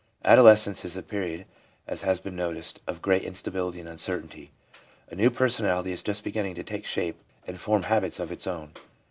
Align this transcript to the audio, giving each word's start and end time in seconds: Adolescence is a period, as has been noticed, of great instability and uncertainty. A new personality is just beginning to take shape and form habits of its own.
Adolescence 0.25 0.83
is 0.83 0.97
a 0.97 1.03
period, 1.03 1.45
as 1.87 2.01
has 2.01 2.19
been 2.19 2.35
noticed, 2.35 2.81
of 2.87 3.03
great 3.03 3.21
instability 3.21 3.79
and 3.79 3.87
uncertainty. 3.87 4.49
A 5.11 5.15
new 5.15 5.29
personality 5.29 5.91
is 5.91 6.01
just 6.01 6.23
beginning 6.23 6.55
to 6.55 6.63
take 6.63 6.87
shape 6.87 7.21
and 7.45 7.59
form 7.59 7.83
habits 7.83 8.19
of 8.19 8.31
its 8.31 8.47
own. 8.47 8.71